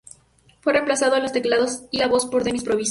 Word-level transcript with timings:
Fue 0.61 0.73
reemplazado 0.73 1.15
en 1.15 1.21
los 1.21 1.31
teclados 1.31 1.83
y 1.91 1.99
la 1.99 2.07
voz 2.07 2.25
por 2.25 2.43
Dennis 2.43 2.63
Provisor. 2.63 2.79